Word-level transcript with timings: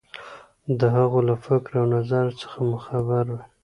د 0.79 0.81
هغو 0.95 1.19
له 1.27 1.35
فکر 1.45 1.71
او 1.81 1.85
نظر 1.95 2.25
څخه 2.41 2.57
مو 2.67 2.77
خبروي. 2.87 3.39